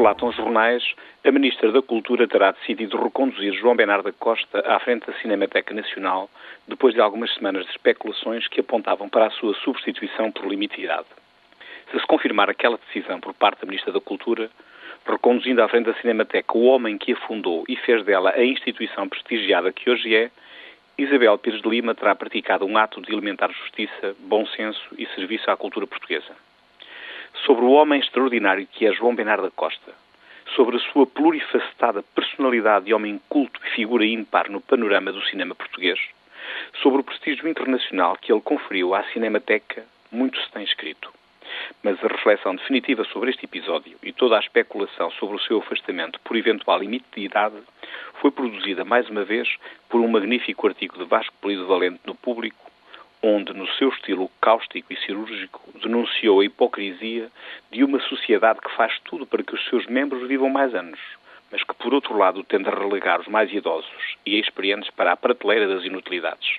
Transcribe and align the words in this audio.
relatam 0.00 0.28
os 0.28 0.36
jornais, 0.36 0.82
a 1.22 1.30
Ministra 1.30 1.70
da 1.70 1.82
Cultura 1.82 2.26
terá 2.26 2.52
decidido 2.52 2.96
reconduzir 2.96 3.52
João 3.52 3.76
Bernardo 3.76 4.10
Costa 4.14 4.60
à 4.66 4.80
frente 4.80 5.06
da 5.06 5.12
Cinemateca 5.18 5.74
Nacional 5.74 6.30
depois 6.66 6.94
de 6.94 7.02
algumas 7.02 7.32
semanas 7.34 7.66
de 7.66 7.72
especulações 7.72 8.48
que 8.48 8.60
apontavam 8.60 9.10
para 9.10 9.26
a 9.26 9.30
sua 9.30 9.52
substituição 9.56 10.32
por 10.32 10.46
limitidade. 10.46 11.06
Se 11.90 12.00
se 12.00 12.06
confirmar 12.06 12.48
aquela 12.48 12.78
decisão 12.78 13.20
por 13.20 13.34
parte 13.34 13.60
da 13.60 13.66
Ministra 13.66 13.92
da 13.92 14.00
Cultura, 14.00 14.50
reconduzindo 15.06 15.62
à 15.62 15.68
frente 15.68 15.84
da 15.84 15.94
Cinemateca 16.00 16.56
o 16.56 16.64
homem 16.64 16.96
que 16.96 17.12
a 17.12 17.16
fundou 17.16 17.64
e 17.68 17.76
fez 17.76 18.02
dela 18.02 18.30
a 18.30 18.42
instituição 18.42 19.06
prestigiada 19.06 19.70
que 19.70 19.90
hoje 19.90 20.16
é, 20.16 20.30
Isabel 20.96 21.36
Pires 21.36 21.60
de 21.60 21.68
Lima 21.68 21.94
terá 21.94 22.14
praticado 22.14 22.64
um 22.64 22.78
ato 22.78 23.02
de 23.02 23.12
elementar 23.12 23.52
justiça, 23.52 24.16
bom 24.20 24.46
senso 24.46 24.80
e 24.96 25.04
serviço 25.08 25.50
à 25.50 25.56
cultura 25.58 25.86
portuguesa 25.86 26.32
sobre 27.44 27.64
o 27.64 27.70
homem 27.70 28.00
extraordinário 28.00 28.66
que 28.66 28.86
é 28.86 28.92
João 28.92 29.14
Bernardo 29.14 29.44
da 29.44 29.50
Costa, 29.50 29.92
sobre 30.54 30.76
a 30.76 30.80
sua 30.80 31.06
plurifacetada 31.06 32.02
personalidade 32.14 32.86
de 32.86 32.94
homem 32.94 33.20
culto 33.28 33.60
e 33.64 33.70
figura 33.70 34.04
ímpar 34.04 34.50
no 34.50 34.60
panorama 34.60 35.12
do 35.12 35.22
cinema 35.26 35.54
português, 35.54 35.98
sobre 36.82 37.00
o 37.00 37.04
prestígio 37.04 37.48
internacional 37.48 38.16
que 38.20 38.32
ele 38.32 38.40
conferiu 38.40 38.94
à 38.94 39.04
Cinemateca, 39.04 39.84
muito 40.10 40.40
se 40.40 40.50
tem 40.50 40.64
escrito. 40.64 41.12
Mas 41.82 42.02
a 42.04 42.08
reflexão 42.08 42.54
definitiva 42.54 43.04
sobre 43.04 43.30
este 43.30 43.44
episódio 43.44 43.98
e 44.02 44.12
toda 44.12 44.36
a 44.36 44.40
especulação 44.40 45.10
sobre 45.12 45.36
o 45.36 45.40
seu 45.40 45.58
afastamento 45.58 46.20
por 46.20 46.36
eventual 46.36 46.78
limite 46.78 47.06
de 47.14 47.22
idade 47.22 47.56
foi 48.20 48.30
produzida 48.30 48.84
mais 48.84 49.08
uma 49.08 49.24
vez 49.24 49.48
por 49.88 50.00
um 50.00 50.08
magnífico 50.08 50.66
artigo 50.66 50.98
de 50.98 51.04
Vasco 51.04 51.34
Polido 51.40 51.66
Valente 51.66 52.00
no 52.04 52.14
Público, 52.14 52.69
onde, 53.22 53.52
no 53.52 53.66
seu 53.74 53.90
estilo 53.90 54.30
cáustico 54.40 54.92
e 54.92 54.96
cirúrgico, 54.96 55.60
denunciou 55.80 56.40
a 56.40 56.44
hipocrisia 56.44 57.30
de 57.70 57.84
uma 57.84 58.00
sociedade 58.00 58.60
que 58.60 58.74
faz 58.74 58.98
tudo 59.04 59.26
para 59.26 59.42
que 59.42 59.54
os 59.54 59.64
seus 59.68 59.86
membros 59.86 60.26
vivam 60.26 60.48
mais 60.48 60.74
anos, 60.74 60.98
mas 61.52 61.62
que, 61.62 61.74
por 61.74 61.92
outro 61.92 62.16
lado, 62.16 62.42
tende 62.44 62.68
a 62.68 62.74
relegar 62.74 63.20
os 63.20 63.28
mais 63.28 63.52
idosos 63.52 64.16
e 64.24 64.38
experientes 64.38 64.90
para 64.90 65.12
a 65.12 65.16
prateleira 65.16 65.68
das 65.68 65.84
inutilidades. 65.84 66.58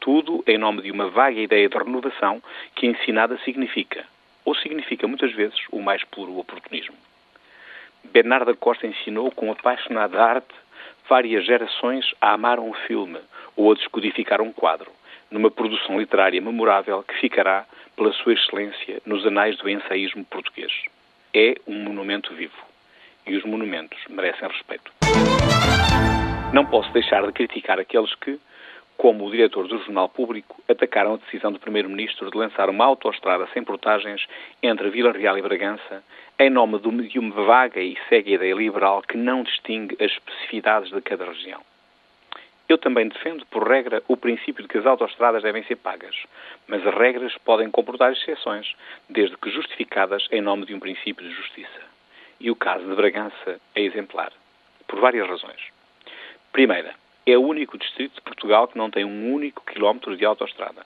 Tudo 0.00 0.42
em 0.46 0.58
nome 0.58 0.82
de 0.82 0.90
uma 0.90 1.08
vaga 1.08 1.40
ideia 1.40 1.68
de 1.68 1.76
renovação 1.76 2.42
que 2.74 2.86
ensinada 2.86 3.38
significa, 3.44 4.04
ou 4.44 4.54
significa 4.54 5.06
muitas 5.06 5.32
vezes, 5.32 5.58
o 5.70 5.80
mais 5.80 6.02
puro 6.04 6.38
oportunismo. 6.38 6.96
Bernardo 8.04 8.56
Costa 8.56 8.86
ensinou 8.86 9.30
com 9.30 9.50
apaixonada 9.50 10.22
arte 10.22 10.54
várias 11.08 11.44
gerações 11.44 12.12
a 12.20 12.32
amar 12.32 12.58
um 12.58 12.72
filme 12.72 13.18
ou 13.56 13.72
a 13.72 13.74
descodificar 13.74 14.40
um 14.40 14.52
quadro 14.52 14.95
numa 15.30 15.50
produção 15.50 15.98
literária 15.98 16.40
memorável 16.40 17.02
que 17.02 17.14
ficará, 17.20 17.66
pela 17.96 18.12
sua 18.12 18.34
excelência, 18.34 19.00
nos 19.06 19.26
anais 19.26 19.56
do 19.58 19.68
ensaísmo 19.68 20.24
português. 20.24 20.72
É 21.34 21.54
um 21.66 21.82
monumento 21.82 22.34
vivo. 22.34 22.56
E 23.26 23.36
os 23.36 23.44
monumentos 23.44 23.98
merecem 24.08 24.48
respeito. 24.48 24.92
Não 26.52 26.64
posso 26.64 26.92
deixar 26.92 27.26
de 27.26 27.32
criticar 27.32 27.78
aqueles 27.78 28.14
que, 28.14 28.38
como 28.96 29.26
o 29.26 29.30
diretor 29.30 29.66
do 29.66 29.78
Jornal 29.78 30.08
Público, 30.08 30.62
atacaram 30.68 31.14
a 31.14 31.16
decisão 31.16 31.52
do 31.52 31.58
Primeiro-Ministro 31.58 32.30
de 32.30 32.38
lançar 32.38 32.70
uma 32.70 32.84
autoestrada 32.84 33.46
sem 33.52 33.62
portagens 33.62 34.26
entre 34.62 34.88
Vila 34.90 35.12
Real 35.12 35.36
e 35.36 35.42
Bragança, 35.42 36.02
em 36.38 36.50
nome 36.50 36.78
de 37.08 37.18
uma 37.18 37.44
vaga 37.44 37.80
e 37.80 37.96
cega 38.08 38.30
ideia 38.30 38.54
liberal 38.54 39.02
que 39.02 39.16
não 39.16 39.42
distingue 39.42 39.96
as 40.02 40.10
especificidades 40.12 40.90
de 40.90 41.00
cada 41.00 41.24
região. 41.26 41.60
Eu 42.68 42.78
também 42.78 43.06
defendo, 43.06 43.46
por 43.46 43.68
regra, 43.68 44.02
o 44.08 44.16
princípio 44.16 44.62
de 44.62 44.68
que 44.68 44.78
as 44.78 44.86
autoestradas 44.86 45.42
devem 45.42 45.62
ser 45.64 45.76
pagas, 45.76 46.16
mas 46.66 46.84
as 46.84 46.94
regras 46.94 47.36
podem 47.44 47.70
comportar 47.70 48.12
exceções, 48.12 48.74
desde 49.08 49.36
que 49.36 49.50
justificadas 49.50 50.26
em 50.32 50.40
nome 50.40 50.66
de 50.66 50.74
um 50.74 50.80
princípio 50.80 51.26
de 51.26 51.32
justiça. 51.32 51.80
E 52.40 52.50
o 52.50 52.56
caso 52.56 52.84
de 52.84 52.94
Bragança 52.94 53.60
é 53.74 53.82
exemplar, 53.82 54.32
por 54.88 54.98
várias 54.98 55.28
razões. 55.28 55.60
Primeira, 56.52 56.94
é 57.24 57.38
o 57.38 57.42
único 57.42 57.78
distrito 57.78 58.16
de 58.16 58.20
Portugal 58.22 58.66
que 58.66 58.78
não 58.78 58.90
tem 58.90 59.04
um 59.04 59.32
único 59.32 59.64
quilómetro 59.64 60.16
de 60.16 60.24
autoestrada. 60.24 60.84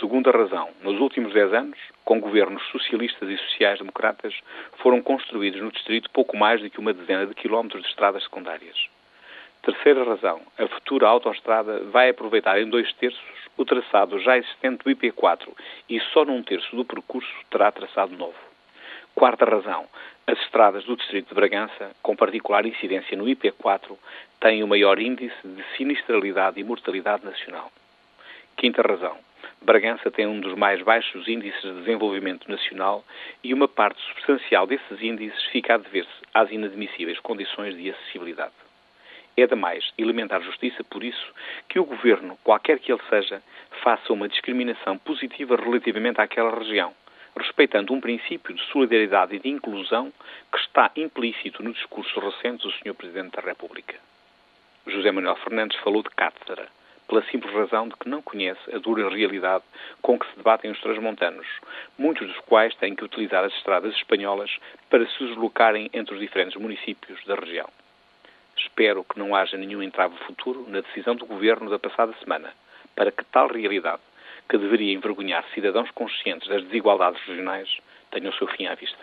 Segunda 0.00 0.30
razão, 0.30 0.70
nos 0.82 1.00
últimos 1.00 1.32
dez 1.32 1.52
anos, 1.52 1.78
com 2.04 2.20
governos 2.20 2.62
socialistas 2.70 3.28
e 3.28 3.36
sociais-democratas, 3.36 4.34
foram 4.78 5.02
construídos 5.02 5.60
no 5.60 5.70
distrito 5.70 6.10
pouco 6.10 6.36
mais 6.36 6.60
do 6.60 6.70
que 6.70 6.78
uma 6.78 6.92
dezena 6.92 7.26
de 7.26 7.34
quilómetros 7.34 7.82
de 7.82 7.88
estradas 7.88 8.22
secundárias. 8.22 8.88
Terceira 9.62 10.04
razão, 10.04 10.40
a 10.58 10.66
futura 10.68 11.08
autoestrada 11.08 11.84
vai 11.84 12.10
aproveitar 12.10 12.60
em 12.60 12.68
dois 12.68 12.92
terços 12.94 13.20
o 13.56 13.64
traçado 13.64 14.18
já 14.20 14.38
existente 14.38 14.84
do 14.84 14.90
IP4 14.90 15.48
e 15.88 16.00
só 16.12 16.24
num 16.24 16.42
terço 16.42 16.74
do 16.74 16.84
percurso 16.84 17.32
terá 17.50 17.70
traçado 17.72 18.16
novo. 18.16 18.38
Quarta 19.14 19.44
razão, 19.44 19.86
as 20.26 20.38
estradas 20.42 20.84
do 20.84 20.96
Distrito 20.96 21.30
de 21.30 21.34
Bragança, 21.34 21.90
com 22.02 22.14
particular 22.14 22.64
incidência 22.64 23.16
no 23.16 23.24
IP4, 23.24 23.96
têm 24.40 24.62
o 24.62 24.68
maior 24.68 25.00
índice 25.00 25.36
de 25.44 25.64
sinistralidade 25.76 26.60
e 26.60 26.64
mortalidade 26.64 27.24
nacional. 27.24 27.72
Quinta 28.56 28.80
razão, 28.80 29.18
Bragança 29.60 30.10
tem 30.10 30.26
um 30.26 30.40
dos 30.40 30.54
mais 30.54 30.80
baixos 30.82 31.26
índices 31.26 31.60
de 31.62 31.80
desenvolvimento 31.80 32.48
nacional 32.48 33.04
e 33.42 33.52
uma 33.52 33.66
parte 33.66 34.00
substancial 34.02 34.66
desses 34.66 35.02
índices 35.02 35.42
fica 35.46 35.74
a 35.74 35.78
dever-se 35.78 36.22
às 36.32 36.50
inadmissíveis 36.52 37.18
condições 37.18 37.76
de 37.76 37.90
acessibilidade. 37.90 38.67
É 39.38 39.46
demais 39.46 39.92
elementar 39.96 40.42
justiça, 40.42 40.82
por 40.82 41.04
isso, 41.04 41.32
que 41.68 41.78
o 41.78 41.84
governo, 41.84 42.36
qualquer 42.42 42.80
que 42.80 42.90
ele 42.90 43.00
seja, 43.08 43.40
faça 43.84 44.12
uma 44.12 44.28
discriminação 44.28 44.98
positiva 44.98 45.54
relativamente 45.54 46.20
àquela 46.20 46.58
região, 46.58 46.92
respeitando 47.36 47.94
um 47.94 48.00
princípio 48.00 48.52
de 48.52 48.60
solidariedade 48.72 49.36
e 49.36 49.38
de 49.38 49.48
inclusão 49.48 50.12
que 50.50 50.58
está 50.58 50.90
implícito 50.96 51.62
no 51.62 51.72
discurso 51.72 52.18
recente 52.18 52.64
do 52.64 52.72
Sr. 52.72 52.94
Presidente 52.94 53.36
da 53.36 53.42
República. 53.42 53.94
José 54.84 55.12
Manuel 55.12 55.36
Fernandes 55.36 55.78
falou 55.84 56.02
de 56.02 56.10
cátedra, 56.10 56.66
pela 57.06 57.22
simples 57.26 57.54
razão 57.54 57.86
de 57.86 57.94
que 57.94 58.08
não 58.08 58.20
conhece 58.20 58.74
a 58.74 58.78
dura 58.80 59.08
realidade 59.08 59.62
com 60.02 60.18
que 60.18 60.26
se 60.26 60.36
debatem 60.36 60.72
os 60.72 60.80
transmontanos, 60.80 61.46
muitos 61.96 62.26
dos 62.26 62.40
quais 62.40 62.74
têm 62.74 62.96
que 62.96 63.04
utilizar 63.04 63.44
as 63.44 63.52
estradas 63.52 63.94
espanholas 63.94 64.50
para 64.90 65.06
se 65.06 65.24
deslocarem 65.24 65.88
entre 65.92 66.12
os 66.12 66.20
diferentes 66.20 66.60
municípios 66.60 67.24
da 67.24 67.36
região. 67.36 67.70
Espero 68.58 69.04
que 69.04 69.18
não 69.18 69.34
haja 69.34 69.56
nenhum 69.56 69.82
entrave 69.82 70.16
futuro 70.26 70.64
na 70.68 70.80
decisão 70.80 71.14
do 71.14 71.26
Governo 71.26 71.70
da 71.70 71.78
passada 71.78 72.14
semana 72.20 72.52
para 72.94 73.12
que 73.12 73.24
tal 73.26 73.48
realidade, 73.48 74.02
que 74.48 74.58
deveria 74.58 74.92
envergonhar 74.92 75.44
cidadãos 75.54 75.90
conscientes 75.92 76.48
das 76.48 76.64
desigualdades 76.64 77.22
regionais, 77.26 77.68
tenha 78.10 78.28
o 78.28 78.34
seu 78.34 78.48
fim 78.48 78.66
à 78.66 78.74
vista. 78.74 78.98